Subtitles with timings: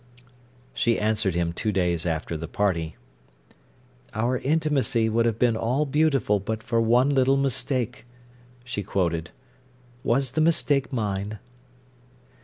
[0.73, 2.95] She answered him two days after the party.
[4.15, 8.07] "'Our intimacy would have been all beautiful but for one little mistake,'"
[8.63, 9.29] she quoted.
[10.03, 11.37] "Was the mistake mine?"